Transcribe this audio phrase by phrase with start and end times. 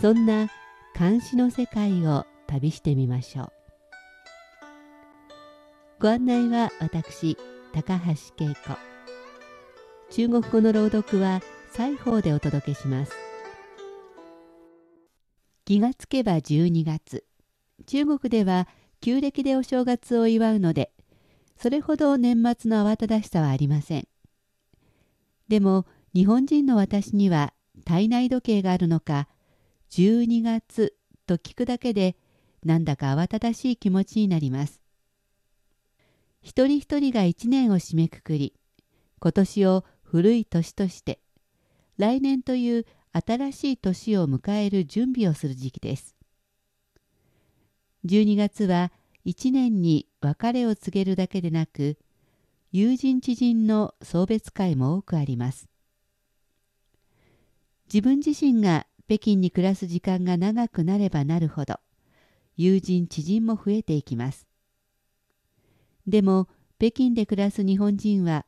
[0.00, 0.48] そんな
[0.94, 3.52] 漢詩の世界を旅してみましょう。
[6.00, 7.36] ご案内は私
[7.72, 8.76] 高橋恵子。
[10.10, 11.40] 中国語の朗読は
[11.72, 13.12] 西方でお届けします。
[15.64, 17.24] 気がつけば12月。
[17.86, 18.68] 中国では
[19.00, 20.92] 旧暦でお正月を祝うので
[21.56, 24.08] それほど年末の慌ただしさはありません。
[25.48, 27.52] でも日本人の私には
[27.84, 29.28] 体内時計があるのか
[29.92, 30.94] 12月
[31.26, 32.16] と聞くだけで
[32.64, 34.80] なんだか慌ただしい気持ちになります。
[36.40, 38.54] 一人一人が一年を締めくくり
[39.20, 41.20] 今年を古い年として
[41.98, 46.16] 来年という新しい年を迎える準備をする時期です。
[48.06, 48.92] 12月は
[49.26, 51.98] 一年に別れを告げるだけでなく
[52.70, 55.68] 友人知人の送別会も多くあります。
[57.92, 61.80] 自分自身が北京に暮らす時間が長くなればなるほど
[62.56, 64.46] 友人知人も増えていきます。
[66.06, 68.44] でも北京で暮らす日本人は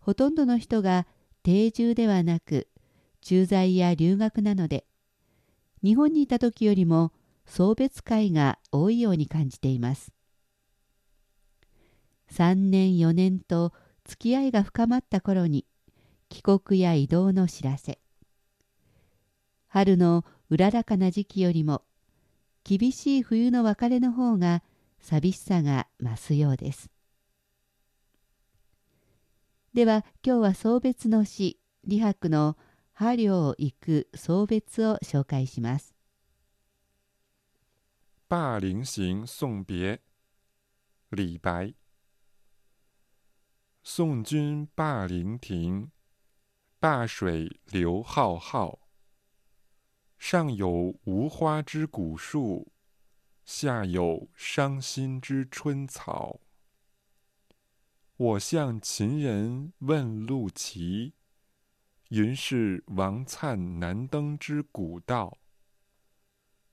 [0.00, 1.06] ほとんどの人が
[1.42, 2.68] 定住ではなく
[3.20, 4.84] 駐在や留学なので
[5.82, 7.12] 日本にいた時よりも
[7.46, 10.12] 送別会が多いように感じています。
[12.32, 13.72] 3年4年と
[14.04, 15.66] 付き合いが深まった頃に
[16.28, 17.98] 帰国や移動の知らせ。
[19.72, 21.82] 春のうららかな時期よりも
[22.64, 24.64] 厳しい冬の別れの方が
[24.98, 26.90] 寂しさが増すようです。
[29.72, 32.56] では今日は送別の詩李白の
[32.92, 35.94] 「波領行く送別」を紹介します。
[38.28, 40.00] 灞陵行送别
[41.12, 41.74] 李白。
[43.84, 45.88] 送君灞陵亭
[46.80, 48.89] 灞水流浩浩。
[50.20, 52.70] 上有无花之古树
[53.46, 56.40] 下有伤心之春草
[58.18, 61.14] 我向秦人问路骑，
[62.10, 65.38] 云是王粲南登之古道。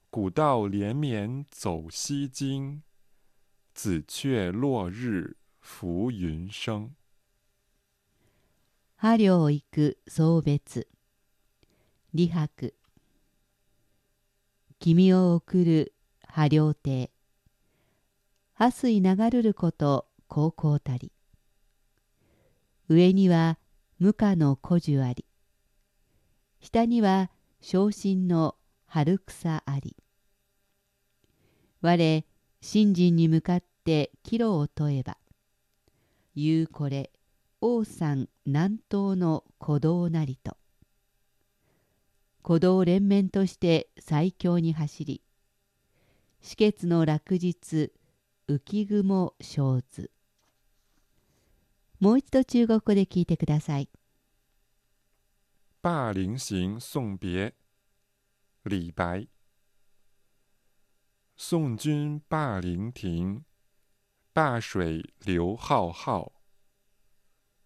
[0.09, 2.83] 古道连绵走西京，
[3.73, 6.93] 紫雀落日浮云生。
[8.97, 10.83] 波領行く送別
[12.11, 12.49] 李白
[14.79, 15.93] 君を送る
[16.27, 17.09] 波領亭。
[18.53, 21.11] 波水流るること高校たり。
[22.87, 23.57] 上には
[23.97, 25.25] 無花の古樹あり。
[26.61, 28.55] 下には昇進の
[28.85, 29.95] 春草あり。
[31.81, 31.97] 我
[32.61, 35.17] 信心に向かって岐路を問えば
[36.35, 37.11] 言うこれ
[37.61, 40.55] 王山南東の鼓動なりと。
[42.47, 45.21] 鼓動連綿として最強に走り
[46.41, 47.91] 止血の落日
[48.47, 50.11] 浮雲生ず
[51.99, 53.89] もう一度中国語で聞いてください。
[55.81, 57.51] 灞陵行送别，
[58.63, 59.27] 李白。
[61.35, 63.43] 送君灞陵亭，
[64.33, 66.31] 灞水流浩浩。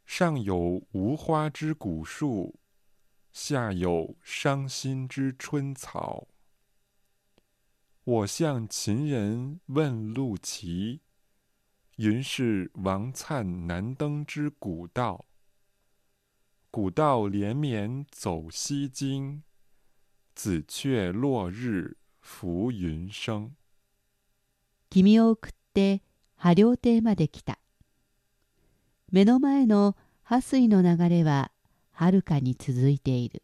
[0.08, 2.56] 上有无花之古树，
[3.32, 6.28] 下有伤心之春草。
[8.04, 11.02] 我向秦人问路骑。
[11.98, 15.26] 云是王粲难登之古道。
[16.72, 19.44] 古道连绵走西京，
[20.34, 23.52] 紫雀落日浮云生。
[24.90, 26.02] 君を送って
[26.36, 27.60] 波領亭まで来た。
[29.12, 31.51] 目の前の波水の流れは
[32.02, 33.44] はるかに続いている。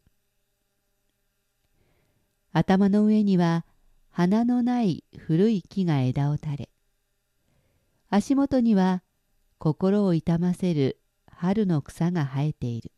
[2.54, 3.68] 頭の上には
[4.10, 6.70] 花のない古い木が枝を垂れ、
[8.10, 9.04] 足元には
[9.60, 11.00] 心を痛ませる
[11.32, 12.92] 春の草が生えている。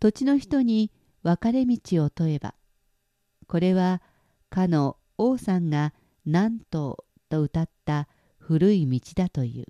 [0.00, 0.90] 土地の人に
[1.22, 2.56] 分かれ道を問えば、
[3.46, 4.02] これは
[4.50, 5.94] かの王さんが
[6.24, 6.96] 南東
[7.28, 8.08] と歌った
[8.38, 9.66] 古い道だという。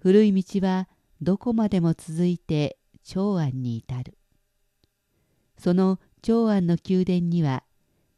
[0.00, 0.88] 古い道は
[1.22, 4.16] どこまでも続いて長安に至る。
[5.58, 7.64] その長安の宮殿には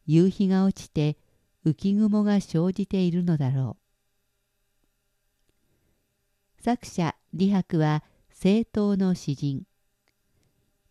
[0.06, 1.16] 夕日が落ちて
[1.64, 3.76] 浮雲が生じているのだろ
[6.60, 6.62] う。
[6.62, 9.64] 作者李白は政党の詩人。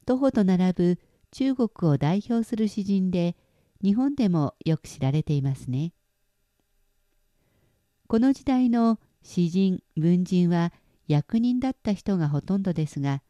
[0.05, 0.99] 徒歩と並ぶ
[1.31, 3.37] 中国を代表する詩人で
[3.81, 5.93] 日本でもよく知られていますね。
[8.07, 10.73] この時代の詩人文人は
[11.11, 13.21] 役人だった人がほとんどですが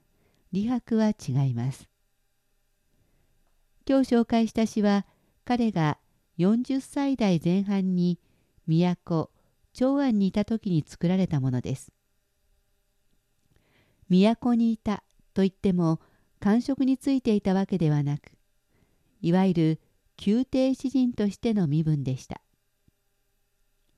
[0.53, 1.89] 李白は違います。
[3.87, 5.07] 今日紹介した詩は
[5.45, 5.97] 彼が
[6.37, 8.19] 40歳代前半に
[8.67, 9.31] 都
[9.73, 11.91] 長安にいた時に作られたものです。
[14.09, 15.99] 都にいたといっても
[16.39, 18.33] 官職についていたわけではなく
[19.21, 19.79] いわゆる
[20.23, 22.41] 宮廷詩人としての身分でした。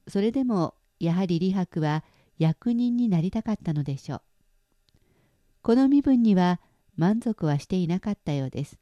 [0.07, 2.05] それでもやはり李白は
[2.37, 4.21] 役人になりたかったのでしょう。
[5.61, 6.59] この身分には
[6.97, 8.79] 満足はしていなかったようです。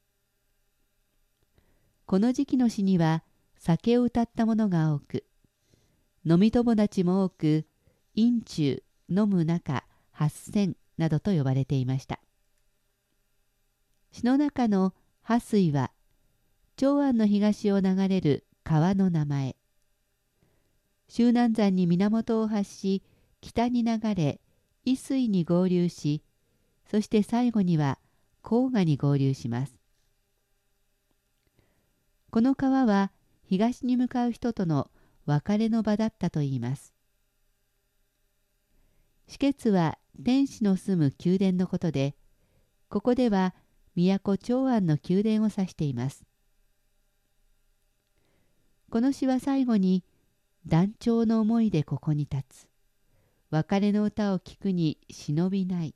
[2.06, 3.24] この時期の詩には
[3.58, 5.26] 酒を歌った者が多く、
[6.26, 7.66] 飲み友達も多く、
[8.16, 12.20] 飲中、飲む中、八千などと呼ばれていました。
[14.12, 15.92] 詩の中の破水は、
[16.76, 19.56] 長安の東を流れる川の名前。
[21.08, 23.04] 周南山に源を発し、
[23.42, 24.40] 北に流れ、
[24.86, 26.24] 伊水に合流し、
[26.90, 27.98] そして最後には
[28.44, 29.74] 黄河に合流します。
[32.30, 33.12] この川は
[33.44, 34.90] 東に向かう人との
[35.26, 36.94] 別れの場だったといいます。
[39.28, 42.16] 止血は天使の住む宮殿のことで、
[42.90, 43.56] ここでは
[43.96, 46.24] 都長安の宮殿を指しています。
[48.90, 50.04] この詩は最後に
[50.68, 52.71] 団長の思いでここに立つ。
[53.52, 55.94] 別れの歌を聞くに忍びない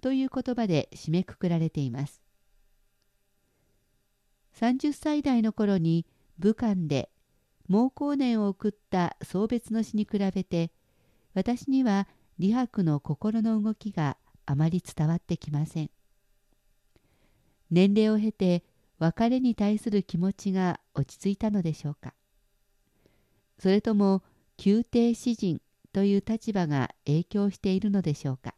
[0.00, 2.22] という言葉で締めくくられています。
[4.58, 6.06] 30歳代の頃に
[6.38, 7.10] 武漢で
[7.68, 10.70] 猛後年を送った送別の詩に比べて
[11.34, 12.06] 私には
[12.40, 15.90] 李白の心の動きがあまり伝わってきません。
[17.70, 18.62] 年齢を経て
[18.98, 22.14] 別れに対する気持ちが落ち着いたのでしょうか。
[23.58, 24.22] それとも
[24.64, 25.60] 宮廷詩人
[25.94, 28.54] という立場が影響しているのでしょうか。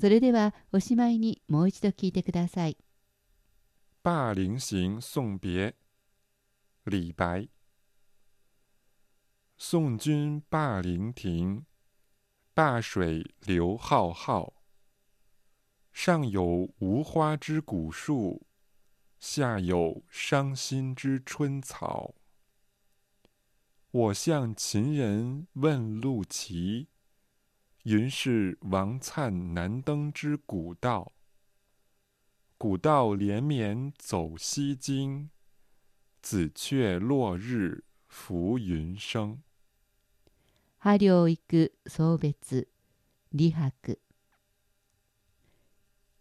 [0.00, 2.78] それではおしまいにもう一度聞いてください。
[4.02, 5.74] 霸陵行送别，
[6.86, 7.48] 李白。
[9.58, 11.64] 送君霸陵亭，
[12.54, 14.54] 灞水流浩浩。
[15.92, 18.46] 上有无花之古树，
[19.20, 22.14] 下有伤心之春草。
[23.94, 26.88] 我向秦人问路奇，
[27.84, 31.12] 云是王粲难登之古道。
[32.58, 35.28] 古道连绵走西京，
[36.20, 39.40] 紫雀落日浮云生。
[40.80, 42.66] 波領行く送別。
[43.30, 44.00] 李白。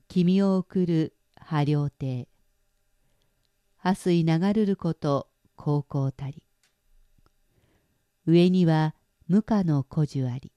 [0.08, 2.28] 君を送る波領亭。
[3.78, 6.44] 破水流るること高校たり。
[8.26, 8.96] 上には
[9.28, 10.54] 無花の古樹あり。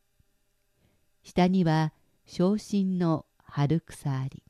[1.25, 1.93] 下には
[2.25, 4.45] 昇進の春草あり。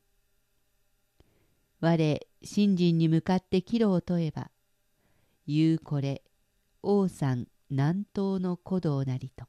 [1.79, 4.49] 我信心に向かって岐路を問えば
[5.47, 6.23] 言うこれ
[6.81, 9.45] 王山南東の古道なりと。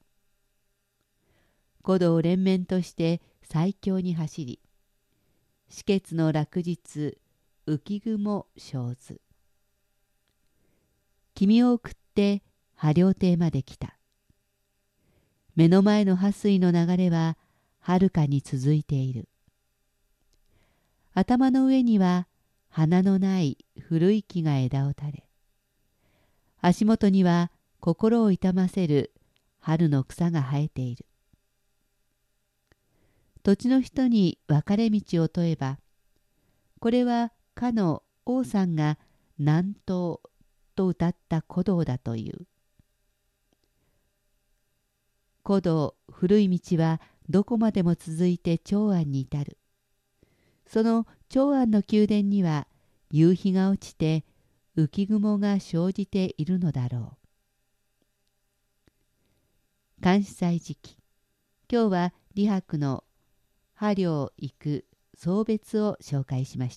[1.84, 4.60] 古道連綿として最強に走り
[5.70, 7.18] 止血の落日
[7.66, 9.20] 浮雲生ず。
[11.34, 12.42] 君を送って
[12.80, 13.98] 波領亭まで来た。
[15.56, 17.36] 目の前の破水の流れは
[17.80, 19.28] はるかに続いている。
[21.12, 22.28] 頭の上には
[22.68, 25.28] 花のない古い木が枝を垂れ
[26.60, 29.12] 足元には心を痛ませる
[29.58, 31.04] 春の草が生えている。
[33.42, 35.80] 土地の人に分かれ道を問えば
[36.78, 38.98] これはかの王さんが
[39.36, 40.20] 南東
[40.76, 42.46] と歌った古道だという。
[45.48, 47.00] 古道古い道は
[47.30, 49.56] どこまでも続いて長安に至る
[50.66, 52.66] その長安の宮殿には
[53.10, 54.26] 夕日が落ちて
[54.76, 57.16] 浮雲が生じているのだろ
[59.98, 60.04] う。
[60.04, 60.98] 監視祭時期
[61.72, 63.02] 今日は李白の
[63.72, 66.76] 「波領行く送別」を紹介しまし